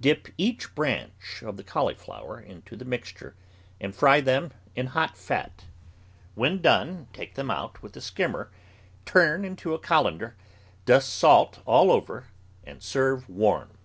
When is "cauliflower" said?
1.62-2.40